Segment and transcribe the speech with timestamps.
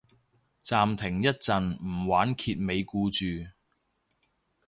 [0.63, 3.27] 暫停一陣唔玩揭尾故住